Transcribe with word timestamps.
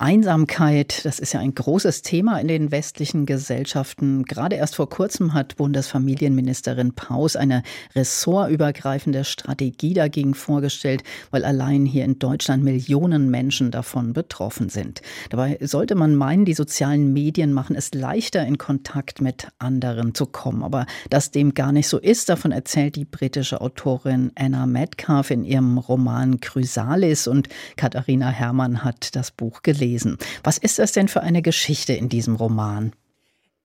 Einsamkeit, 0.00 1.04
das 1.04 1.18
ist 1.18 1.32
ja 1.32 1.40
ein 1.40 1.56
großes 1.56 2.02
Thema 2.02 2.38
in 2.38 2.46
den 2.46 2.70
westlichen 2.70 3.26
Gesellschaften. 3.26 4.22
Gerade 4.22 4.54
erst 4.54 4.76
vor 4.76 4.88
kurzem 4.88 5.34
hat 5.34 5.56
Bundesfamilienministerin 5.56 6.92
Paus 6.92 7.34
eine 7.34 7.64
ressortübergreifende 7.96 9.24
Strategie 9.24 9.94
dagegen 9.94 10.34
vorgestellt, 10.34 11.02
weil 11.32 11.44
allein 11.44 11.84
hier 11.84 12.04
in 12.04 12.20
Deutschland 12.20 12.62
Millionen 12.62 13.28
Menschen 13.28 13.72
davon 13.72 14.12
betroffen 14.12 14.68
sind. 14.68 15.02
Dabei 15.30 15.58
sollte 15.62 15.96
man 15.96 16.14
meinen, 16.14 16.44
die 16.44 16.54
sozialen 16.54 17.12
Medien 17.12 17.52
machen 17.52 17.74
es 17.74 17.92
leichter, 17.92 18.46
in 18.46 18.56
Kontakt 18.56 19.20
mit 19.20 19.48
anderen 19.58 20.14
zu 20.14 20.26
kommen. 20.26 20.62
Aber 20.62 20.86
dass 21.10 21.32
dem 21.32 21.54
gar 21.54 21.72
nicht 21.72 21.88
so 21.88 21.98
ist, 21.98 22.28
davon 22.28 22.52
erzählt 22.52 22.94
die 22.94 23.04
britische 23.04 23.60
Autorin 23.60 24.30
Anna 24.36 24.64
Metcalf 24.66 25.32
in 25.32 25.42
ihrem 25.42 25.76
Roman 25.76 26.38
Chrysalis 26.38 27.26
und 27.26 27.48
Katharina 27.76 28.28
Herrmann 28.28 28.84
hat 28.84 29.16
das 29.16 29.32
Buch 29.32 29.62
gelesen 29.62 29.87
gelesen. 29.88 30.18
Was 30.44 30.58
ist 30.58 30.78
das 30.78 30.92
denn 30.92 31.08
für 31.08 31.22
eine 31.22 31.42
Geschichte 31.42 31.92
in 31.92 32.08
diesem 32.08 32.36
Roman? 32.36 32.92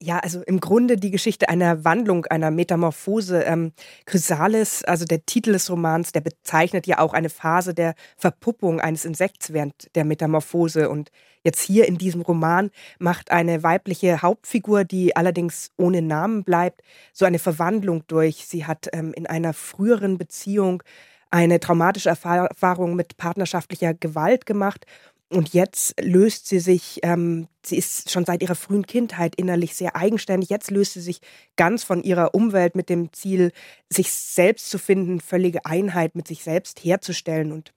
Ja, 0.02 0.20
also 0.20 0.42
im 0.42 0.60
Grunde 0.60 0.98
die 0.98 1.12
Geschichte 1.12 1.48
einer 1.48 1.86
Wandlung, 1.86 2.26
einer 2.26 2.52
Metamorphose. 2.52 3.44
Ähm, 3.44 3.72
Chrysalis, 4.06 4.84
also 4.84 5.06
der 5.06 5.26
Titel 5.26 5.54
des 5.54 5.70
Romans, 5.70 6.12
der 6.12 6.20
bezeichnet 6.20 6.88
ja 6.88 7.00
auch 7.00 7.14
eine 7.14 7.30
Phase 7.30 7.74
der 7.74 7.96
Verpuppung 8.18 8.82
eines 8.82 9.06
Insekts 9.06 9.54
während 9.54 9.96
der 9.96 10.04
Metamorphose. 10.04 10.90
Und 10.90 11.10
jetzt 11.46 11.62
hier 11.62 11.88
in 11.88 11.98
diesem 11.98 12.22
Roman 12.22 12.70
macht 13.00 13.32
eine 13.32 13.64
weibliche 13.64 14.22
Hauptfigur, 14.22 14.84
die 14.84 15.16
allerdings 15.16 15.72
ohne 15.78 16.02
Namen 16.02 16.44
bleibt, 16.44 16.82
so 17.14 17.24
eine 17.24 17.40
Verwandlung 17.40 18.04
durch. 18.08 18.46
Sie 18.46 18.66
hat 18.66 18.90
ähm, 18.92 19.14
in 19.14 19.26
einer 19.26 19.54
früheren 19.54 20.18
Beziehung 20.18 20.84
eine 21.32 21.60
traumatische 21.60 22.10
Erfahrung 22.10 22.96
mit 22.96 23.18
partnerschaftlicher 23.18 23.96
Gewalt 23.96 24.46
gemacht 24.46 24.86
und 25.30 25.54
jetzt 25.54 26.00
löst 26.00 26.48
sie 26.48 26.60
sich, 26.60 27.00
ähm, 27.04 27.48
sie 27.66 27.78
ist 27.78 28.12
schon 28.12 28.26
seit 28.26 28.44
ihrer 28.44 28.56
frühen 28.56 28.86
Kindheit 28.86 29.36
innerlich 29.36 29.76
sehr 29.76 29.96
eigenständig. 29.96 30.50
Jetzt 30.50 30.70
löst 30.70 30.94
sie 30.94 31.02
sich 31.02 31.22
ganz 31.56 31.84
von 31.84 32.04
ihrer 32.04 32.36
Umwelt 32.36 32.76
mit 32.76 32.90
dem 32.90 33.12
Ziel, 33.14 33.52
sich 33.90 34.12
selbst 34.12 34.70
zu 34.70 34.78
finden, 34.78 35.20
völlige 35.20 35.66
Einheit 35.66 36.16
mit 36.16 36.28
sich 36.28 36.44
selbst 36.44 36.84
herzustellen. 36.84 37.52
Und 37.52 37.74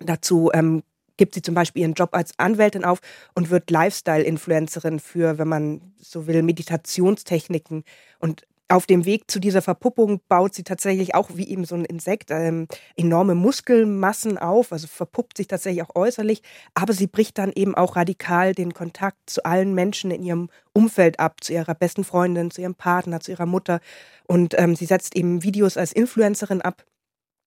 dazu 0.00 0.50
ähm, 0.52 0.82
gibt 1.16 1.34
sie 1.34 1.42
zum 1.42 1.54
Beispiel 1.54 1.82
ihren 1.82 1.94
Job 1.94 2.10
als 2.12 2.32
Anwältin 2.38 2.84
auf 2.84 2.98
und 3.34 3.50
wird 3.50 3.70
Lifestyle-Influencerin 3.70 4.98
für, 4.98 5.38
wenn 5.38 5.48
man 5.48 5.92
so 6.00 6.26
will, 6.26 6.42
Meditationstechniken 6.42 7.84
und 8.18 8.46
auf 8.68 8.86
dem 8.86 9.04
Weg 9.06 9.30
zu 9.30 9.40
dieser 9.40 9.62
Verpuppung 9.62 10.20
baut 10.28 10.54
sie 10.54 10.62
tatsächlich 10.62 11.14
auch 11.14 11.30
wie 11.34 11.48
eben 11.48 11.64
so 11.64 11.74
ein 11.74 11.84
Insekt 11.86 12.30
ähm, 12.30 12.68
enorme 12.96 13.34
Muskelmassen 13.34 14.36
auf, 14.36 14.72
also 14.72 14.86
verpuppt 14.86 15.38
sich 15.38 15.46
tatsächlich 15.46 15.82
auch 15.82 15.96
äußerlich, 15.96 16.42
aber 16.74 16.92
sie 16.92 17.06
bricht 17.06 17.38
dann 17.38 17.52
eben 17.54 17.74
auch 17.74 17.96
radikal 17.96 18.54
den 18.54 18.74
Kontakt 18.74 19.18
zu 19.26 19.44
allen 19.44 19.74
Menschen 19.74 20.10
in 20.10 20.22
ihrem 20.22 20.50
Umfeld 20.74 21.18
ab, 21.18 21.42
zu 21.42 21.54
ihrer 21.54 21.74
besten 21.74 22.04
Freundin, 22.04 22.50
zu 22.50 22.60
ihrem 22.60 22.74
Partner, 22.74 23.20
zu 23.20 23.30
ihrer 23.30 23.46
Mutter. 23.46 23.80
Und 24.26 24.54
ähm, 24.58 24.76
sie 24.76 24.86
setzt 24.86 25.16
eben 25.16 25.42
Videos 25.42 25.76
als 25.76 25.92
Influencerin 25.92 26.60
ab 26.60 26.84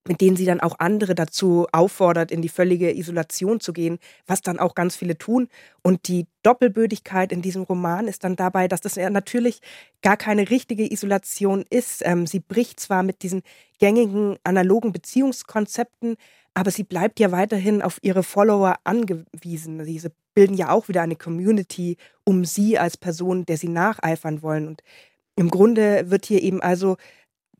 mit 0.07 0.19
denen 0.19 0.35
sie 0.35 0.45
dann 0.45 0.59
auch 0.59 0.79
andere 0.79 1.13
dazu 1.13 1.67
auffordert, 1.71 2.31
in 2.31 2.41
die 2.41 2.49
völlige 2.49 2.95
Isolation 2.95 3.59
zu 3.59 3.71
gehen, 3.71 3.99
was 4.25 4.41
dann 4.41 4.59
auch 4.59 4.73
ganz 4.73 4.95
viele 4.95 5.17
tun. 5.17 5.47
Und 5.83 6.07
die 6.07 6.25
Doppelbödigkeit 6.43 7.31
in 7.31 7.41
diesem 7.41 7.63
Roman 7.63 8.07
ist 8.07 8.23
dann 8.23 8.35
dabei, 8.35 8.67
dass 8.67 8.81
das 8.81 8.95
ja 8.95 9.09
natürlich 9.09 9.61
gar 10.01 10.17
keine 10.17 10.49
richtige 10.49 10.91
Isolation 10.91 11.63
ist. 11.69 12.01
Ähm, 12.03 12.25
sie 12.25 12.39
bricht 12.39 12.79
zwar 12.79 13.03
mit 13.03 13.21
diesen 13.21 13.43
gängigen 13.79 14.37
analogen 14.43 14.91
Beziehungskonzepten, 14.91 16.15
aber 16.53 16.71
sie 16.71 16.83
bleibt 16.83 17.19
ja 17.19 17.31
weiterhin 17.31 17.81
auf 17.81 17.99
ihre 18.01 18.23
Follower 18.23 18.75
angewiesen. 18.83 19.85
Diese 19.85 20.11
bilden 20.33 20.55
ja 20.55 20.69
auch 20.71 20.87
wieder 20.87 21.01
eine 21.01 21.15
Community 21.15 21.97
um 22.23 22.43
sie 22.45 22.77
als 22.77 22.97
Person, 22.97 23.45
der 23.45 23.57
sie 23.57 23.69
nacheifern 23.69 24.41
wollen. 24.41 24.67
Und 24.67 24.81
im 25.35 25.49
Grunde 25.49 26.09
wird 26.09 26.25
hier 26.25 26.41
eben 26.41 26.61
also 26.61 26.97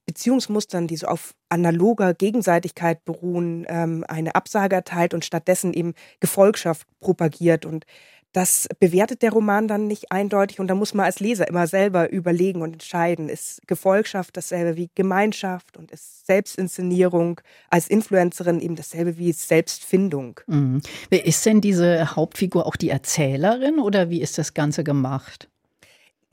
Beziehungsmustern, 0.06 0.88
die 0.88 0.98
so 0.98 1.08
auf 1.08 1.34
analoger 1.50 2.14
Gegenseitigkeit 2.14 3.04
beruhen, 3.06 3.66
ähm, 3.70 4.04
eine 4.08 4.36
Absage 4.36 4.76
erteilt 4.76 5.14
und 5.14 5.26
stattdessen 5.26 5.74
eben 5.74 5.94
Gefolgschaft 6.20 6.88
propagiert. 7.00 7.66
Und 7.66 7.86
das 8.34 8.70
bewertet 8.80 9.24
der 9.24 9.32
Roman 9.32 9.68
dann 9.68 9.88
nicht 9.88 10.12
eindeutig 10.12 10.60
und 10.62 10.68
da 10.68 10.76
muss 10.76 10.94
man 10.94 11.06
als 11.06 11.20
Leser 11.20 11.48
immer 11.50 11.68
selber 11.68 12.12
überlegen 12.12 12.62
und 12.62 12.74
entscheiden. 12.74 13.28
Ist 13.28 13.62
Gefolgschaft 13.68 14.38
dasselbe 14.38 14.78
wie 14.78 14.90
Gemeinschaft 14.96 15.76
und 15.76 15.92
ist 15.92 16.26
Selbstinszenierung 16.28 17.42
als 17.70 17.90
Influencerin 17.90 18.62
eben 18.62 18.78
dasselbe 18.78 19.18
wie 19.18 19.34
Selbstfindung? 19.34 20.40
Mhm. 20.48 20.82
Ist 21.10 21.46
denn 21.46 21.60
diese 21.60 22.16
Hauptfigur 22.16 22.66
auch 22.66 22.78
die 22.78 22.90
Erzählerin 22.90 23.80
oder 23.80 24.10
wie 24.10 24.22
ist 24.22 24.38
das 24.38 24.54
Ganze 24.54 24.86
gemacht? 24.86 25.51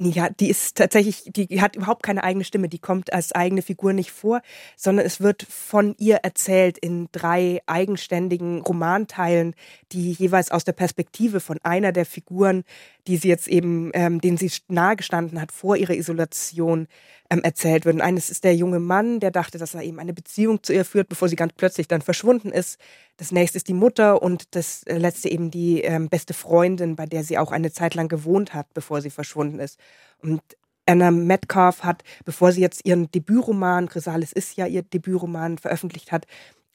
Ja, 0.01 0.29
die 0.31 0.49
ist 0.49 0.77
tatsächlich, 0.77 1.25
die 1.27 1.61
hat 1.61 1.75
überhaupt 1.75 2.05
keine 2.05 2.23
eigene 2.23 2.45
Stimme, 2.45 2.69
die 2.69 2.79
kommt 2.79 3.13
als 3.13 3.33
eigene 3.33 3.63
Figur 3.63 3.93
nicht 3.93 4.13
vor, 4.13 4.43
sondern 4.77 5.05
es 5.05 5.21
wird 5.21 5.43
von 5.43 5.97
ihr 5.99 6.19
erzählt 6.19 6.79
in 6.79 7.09
drei 7.11 7.63
eigenständigen 7.67 8.61
Romanteilen, 8.63 9.57
die 9.91 10.13
jeweils 10.13 10.53
aus 10.53 10.63
der 10.63 10.73
Perspektive 10.73 11.41
von 11.41 11.59
einer 11.65 11.91
der 11.91 12.07
Figuren, 12.07 12.63
die 13.09 13.17
sie 13.17 13.29
jetzt 13.29 13.49
eben, 13.49 13.91
ähm, 13.95 14.21
denen 14.21 14.37
sie 14.37 14.51
nahegestanden 14.69 15.41
hat 15.41 15.51
vor 15.51 15.77
ihrer 15.77 15.95
Isolation, 15.95 16.87
ähm, 17.31 17.43
erzählt 17.43 17.85
wird. 17.85 17.97
Und 17.97 18.01
eines 18.03 18.31
ist 18.31 18.45
der 18.45 18.55
junge 18.55 18.79
Mann, 18.79 19.21
der 19.21 19.31
dachte, 19.31 19.59
dass 19.59 19.75
er 19.75 19.83
eben 19.83 19.99
eine 19.99 20.15
Beziehung 20.15 20.63
zu 20.63 20.73
ihr 20.73 20.85
führt, 20.85 21.09
bevor 21.09 21.29
sie 21.29 21.37
ganz 21.37 21.53
plötzlich 21.55 21.89
dann 21.89 22.03
verschwunden 22.03 22.51
ist. 22.51 22.79
Das 23.17 23.33
nächste 23.33 23.59
ist 23.59 23.69
die 23.69 23.75
Mutter 23.75 24.23
und 24.23 24.55
das 24.55 24.83
äh, 24.85 24.99
letzte 24.99 25.29
eben 25.31 25.51
die 25.51 25.81
ähm, 25.83 26.09
beste 26.09 26.35
Freundin, 26.35 26.97
bei 26.97 27.07
der 27.07 27.25
sie 27.25 27.39
auch 27.39 27.53
eine 27.53 27.73
Zeit 27.73 27.95
lang 27.95 28.09
gewohnt 28.09 28.55
hat, 28.55 28.73
bevor 28.75 29.01
sie 29.01 29.11
verschwunden 29.11 29.59
ist. 29.59 29.79
Und 30.23 30.43
Anna 30.87 31.11
Metcalf 31.11 31.83
hat, 31.85 32.03
bevor 32.25 32.53
sie 32.53 32.63
jetzt 32.63 32.87
ihren 32.87 33.11
Debütroman, 33.11 33.89
Chrysalis 33.89 34.33
ist 34.33 34.57
ja 34.57 34.67
ihr 34.67 34.83
Debütroman, 34.83 35.59
veröffentlicht 35.59 36.13
hat, 36.13 36.27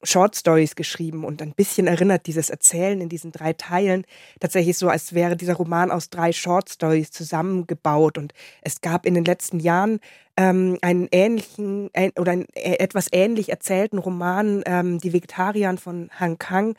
Short 0.03 0.35
Stories 0.35 0.75
geschrieben 0.75 1.23
und 1.23 1.41
ein 1.41 1.53
bisschen 1.53 1.87
erinnert 1.87 2.27
dieses 2.27 2.49
Erzählen 2.49 3.01
in 3.01 3.09
diesen 3.09 3.31
drei 3.31 3.53
Teilen 3.53 4.05
tatsächlich 4.39 4.77
so, 4.77 4.89
als 4.89 5.13
wäre 5.13 5.35
dieser 5.35 5.55
Roman 5.55 5.91
aus 5.91 6.09
drei 6.09 6.31
Short 6.31 6.69
Stories 6.69 7.11
zusammengebaut. 7.11 8.17
Und 8.17 8.33
es 8.61 8.81
gab 8.81 9.05
in 9.05 9.13
den 9.13 9.25
letzten 9.25 9.59
Jahren 9.59 9.99
ähm, 10.35 10.77
einen 10.81 11.07
ähnlichen 11.11 11.89
ein, 11.93 12.11
oder 12.17 12.31
einen 12.31 12.47
äh, 12.55 12.77
etwas 12.79 13.07
ähnlich 13.11 13.49
erzählten 13.49 13.97
Roman, 13.97 14.63
ähm, 14.65 14.99
Die 14.99 15.13
Vegetarier 15.13 15.77
von 15.77 16.09
Han 16.19 16.39
Kang, 16.39 16.75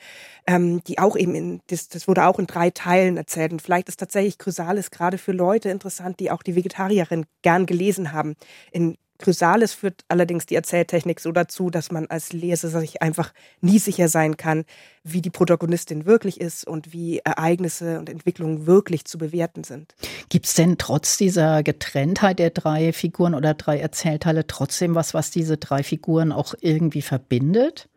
ähm, 0.46 0.82
die 0.84 0.98
auch 0.98 1.16
eben 1.16 1.34
in, 1.34 1.60
das, 1.68 1.88
das 1.88 2.08
wurde 2.08 2.26
auch 2.26 2.38
in 2.38 2.46
drei 2.46 2.70
Teilen 2.70 3.16
erzählt. 3.16 3.52
Und 3.52 3.62
vielleicht 3.62 3.88
ist 3.88 4.00
tatsächlich 4.00 4.38
Chrysalis 4.38 4.90
gerade 4.90 5.18
für 5.18 5.32
Leute 5.32 5.70
interessant, 5.70 6.20
die 6.20 6.30
auch 6.30 6.42
die 6.42 6.56
Vegetarierin 6.56 7.26
gern 7.42 7.66
gelesen 7.66 8.12
haben. 8.12 8.34
In 8.72 8.96
Chrysalis 9.18 9.72
führt 9.72 10.04
allerdings 10.08 10.46
die 10.46 10.56
Erzähltechnik 10.56 11.20
so 11.20 11.30
dazu, 11.30 11.70
dass 11.70 11.92
man 11.92 12.06
als 12.06 12.32
Leser 12.32 12.68
sich 12.68 13.00
einfach 13.00 13.32
nie 13.60 13.78
sicher 13.78 14.08
sein 14.08 14.36
kann, 14.36 14.64
wie 15.04 15.22
die 15.22 15.30
Protagonistin 15.30 16.04
wirklich 16.04 16.40
ist 16.40 16.66
und 16.66 16.92
wie 16.92 17.18
Ereignisse 17.18 17.98
und 17.98 18.10
Entwicklungen 18.10 18.66
wirklich 18.66 19.04
zu 19.04 19.18
bewerten 19.18 19.62
sind. 19.62 19.94
Gibt 20.30 20.46
es 20.46 20.54
denn 20.54 20.78
trotz 20.78 21.16
dieser 21.16 21.62
Getrenntheit 21.62 22.38
der 22.38 22.50
drei 22.50 22.92
Figuren 22.92 23.34
oder 23.34 23.54
drei 23.54 23.78
Erzählteile 23.78 24.46
trotzdem 24.46 24.94
was, 24.94 25.14
was 25.14 25.30
diese 25.30 25.58
drei 25.58 25.82
Figuren 25.82 26.32
auch 26.32 26.54
irgendwie 26.60 27.02
verbindet? 27.02 27.88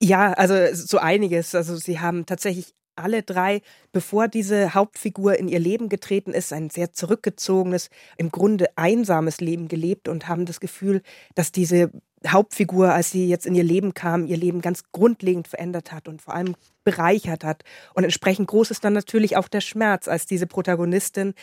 Ja, 0.00 0.32
also 0.32 0.54
so 0.72 0.98
einiges. 0.98 1.54
Also 1.54 1.76
sie 1.76 2.00
haben 2.00 2.26
tatsächlich 2.26 2.74
alle 2.96 3.22
drei, 3.22 3.62
bevor 3.92 4.28
diese 4.28 4.74
Hauptfigur 4.74 5.38
in 5.38 5.48
ihr 5.48 5.58
Leben 5.58 5.88
getreten 5.88 6.32
ist, 6.32 6.52
ein 6.52 6.70
sehr 6.70 6.92
zurückgezogenes, 6.92 7.90
im 8.16 8.30
Grunde 8.30 8.66
einsames 8.76 9.40
Leben 9.40 9.68
gelebt 9.68 10.08
und 10.08 10.28
haben 10.28 10.46
das 10.46 10.60
Gefühl, 10.60 11.02
dass 11.34 11.52
diese 11.52 11.90
Hauptfigur, 12.26 12.92
als 12.92 13.10
sie 13.10 13.28
jetzt 13.28 13.46
in 13.46 13.54
ihr 13.54 13.64
Leben 13.64 13.92
kam, 13.94 14.26
ihr 14.26 14.36
Leben 14.36 14.60
ganz 14.60 14.84
grundlegend 14.92 15.48
verändert 15.48 15.92
hat 15.92 16.08
und 16.08 16.22
vor 16.22 16.34
allem 16.34 16.54
bereichert 16.82 17.44
hat. 17.44 17.64
Und 17.94 18.04
entsprechend 18.04 18.48
groß 18.48 18.70
ist 18.70 18.84
dann 18.84 18.94
natürlich 18.94 19.36
auch 19.36 19.48
der 19.48 19.60
Schmerz, 19.60 20.08
als 20.08 20.26
diese 20.26 20.46
Protagonistin, 20.46 21.34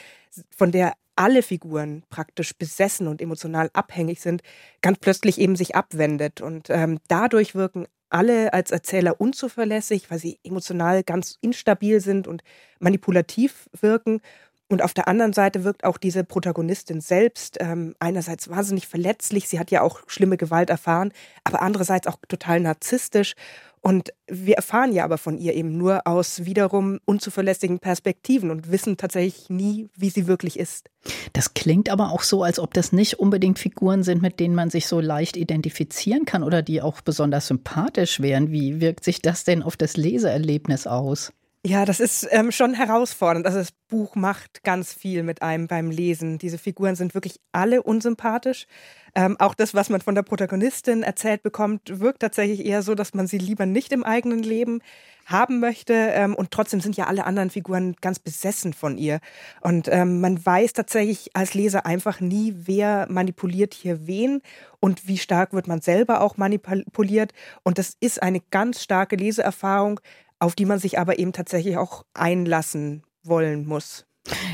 von 0.55 0.71
der 0.71 0.93
alle 1.15 1.43
Figuren 1.43 2.03
praktisch 2.09 2.55
besessen 2.55 3.07
und 3.07 3.21
emotional 3.21 3.69
abhängig 3.73 4.21
sind, 4.21 4.41
ganz 4.81 4.97
plötzlich 4.99 5.39
eben 5.39 5.55
sich 5.55 5.75
abwendet. 5.75 6.41
Und 6.41 6.69
ähm, 6.69 6.99
dadurch 7.07 7.53
wirken 7.53 7.85
alle 8.11 8.53
als 8.53 8.71
Erzähler 8.71 9.19
unzuverlässig, 9.19 10.11
weil 10.11 10.19
sie 10.19 10.39
emotional 10.43 11.03
ganz 11.03 11.37
instabil 11.41 12.01
sind 12.01 12.27
und 12.27 12.43
manipulativ 12.79 13.69
wirken. 13.79 14.21
Und 14.69 14.81
auf 14.81 14.93
der 14.93 15.09
anderen 15.09 15.33
Seite 15.33 15.65
wirkt 15.65 15.83
auch 15.83 15.97
diese 15.97 16.23
Protagonistin 16.23 17.01
selbst 17.01 17.57
ähm, 17.59 17.93
einerseits 17.99 18.49
wahnsinnig 18.49 18.87
verletzlich, 18.87 19.49
sie 19.49 19.59
hat 19.59 19.69
ja 19.69 19.81
auch 19.81 19.99
schlimme 20.07 20.37
Gewalt 20.37 20.69
erfahren, 20.69 21.11
aber 21.43 21.61
andererseits 21.61 22.07
auch 22.07 22.17
total 22.29 22.61
narzisstisch. 22.61 23.33
Und 23.81 24.13
wir 24.27 24.55
erfahren 24.55 24.93
ja 24.93 25.03
aber 25.03 25.17
von 25.17 25.39
ihr 25.39 25.55
eben 25.55 25.75
nur 25.75 26.05
aus 26.05 26.45
wiederum 26.45 26.99
unzuverlässigen 27.05 27.79
Perspektiven 27.79 28.51
und 28.51 28.71
wissen 28.71 28.95
tatsächlich 28.95 29.49
nie, 29.49 29.89
wie 29.95 30.11
sie 30.11 30.27
wirklich 30.27 30.59
ist. 30.59 30.89
Das 31.33 31.55
klingt 31.55 31.89
aber 31.89 32.11
auch 32.11 32.21
so, 32.21 32.43
als 32.43 32.59
ob 32.59 32.75
das 32.75 32.91
nicht 32.91 33.19
unbedingt 33.19 33.57
Figuren 33.57 34.03
sind, 34.03 34.21
mit 34.21 34.39
denen 34.39 34.53
man 34.53 34.69
sich 34.69 34.85
so 34.85 34.99
leicht 34.99 35.35
identifizieren 35.35 36.25
kann 36.25 36.43
oder 36.43 36.61
die 36.61 36.81
auch 36.81 37.01
besonders 37.01 37.47
sympathisch 37.47 38.19
wären. 38.19 38.51
Wie 38.51 38.81
wirkt 38.81 39.03
sich 39.03 39.19
das 39.19 39.45
denn 39.45 39.63
auf 39.63 39.77
das 39.77 39.97
Leseerlebnis 39.97 40.85
aus? 40.85 41.33
Ja, 41.63 41.85
das 41.85 41.99
ist 41.99 42.27
ähm, 42.31 42.51
schon 42.51 42.73
herausfordernd. 42.73 43.45
Also 43.45 43.59
das 43.59 43.71
Buch 43.87 44.15
macht 44.15 44.63
ganz 44.63 44.93
viel 44.93 45.21
mit 45.21 45.43
einem 45.43 45.67
beim 45.67 45.91
Lesen. 45.91 46.39
Diese 46.39 46.57
Figuren 46.57 46.95
sind 46.95 47.13
wirklich 47.13 47.39
alle 47.51 47.83
unsympathisch. 47.83 48.65
Ähm, 49.13 49.35
auch 49.39 49.53
das, 49.53 49.75
was 49.75 49.89
man 49.89 50.01
von 50.01 50.15
der 50.15 50.23
Protagonistin 50.23 51.03
erzählt 51.03 51.43
bekommt, 51.43 51.99
wirkt 51.99 52.21
tatsächlich 52.21 52.65
eher 52.65 52.81
so, 52.81 52.95
dass 52.95 53.13
man 53.13 53.27
sie 53.27 53.37
lieber 53.37 53.67
nicht 53.67 53.91
im 53.91 54.03
eigenen 54.03 54.41
Leben 54.41 54.79
haben 55.27 55.59
möchte. 55.59 55.93
Ähm, 55.93 56.33
und 56.33 56.49
trotzdem 56.49 56.81
sind 56.81 56.97
ja 56.97 57.05
alle 57.05 57.25
anderen 57.25 57.51
Figuren 57.51 57.95
ganz 58.01 58.17
besessen 58.17 58.73
von 58.73 58.97
ihr. 58.97 59.19
Und 59.61 59.87
ähm, 59.87 60.19
man 60.19 60.43
weiß 60.43 60.73
tatsächlich 60.73 61.29
als 61.35 61.53
Leser 61.53 61.85
einfach 61.85 62.21
nie, 62.21 62.55
wer 62.57 63.05
manipuliert 63.07 63.75
hier 63.75 64.07
wen 64.07 64.41
und 64.79 65.07
wie 65.07 65.19
stark 65.19 65.53
wird 65.53 65.67
man 65.67 65.81
selber 65.81 66.21
auch 66.21 66.37
manipuliert. 66.37 67.33
Und 67.61 67.77
das 67.77 67.95
ist 67.99 68.23
eine 68.23 68.39
ganz 68.49 68.81
starke 68.81 69.15
Leseerfahrung 69.15 69.99
auf 70.41 70.55
die 70.55 70.65
man 70.65 70.79
sich 70.79 70.99
aber 70.99 71.19
eben 71.19 71.33
tatsächlich 71.33 71.77
auch 71.77 72.03
einlassen 72.13 73.03
wollen 73.23 73.65
muss. 73.65 74.05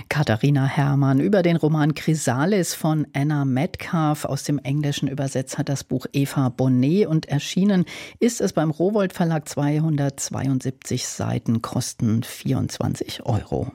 Katharina 0.09 0.65
Herrmann 0.65 1.19
über 1.19 1.43
den 1.43 1.57
Roman 1.57 1.93
Chrysalis 1.93 2.73
von 2.73 3.05
Anna 3.13 3.43
Metcalf 3.43 4.23
aus 4.25 4.43
dem 4.43 4.59
Englischen 4.59 5.07
übersetzt 5.07 5.57
hat 5.57 5.67
das 5.69 5.83
Buch 5.83 6.05
Eva 6.13 6.49
Bonnet 6.49 7.07
und 7.07 7.27
erschienen 7.27 7.85
ist 8.19 8.39
es 8.39 8.53
beim 8.53 8.71
Rowold 8.71 9.13
Verlag 9.13 9.47
272 9.47 11.07
Seiten, 11.07 11.61
kosten 11.61 12.23
24 12.23 13.25
Euro. 13.25 13.71